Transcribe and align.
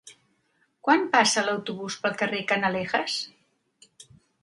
Quan 0.87 1.03
passa 1.17 1.45
l'autobús 1.49 1.99
pel 2.07 2.19
carrer 2.25 2.43
Canalejas? 2.55 3.23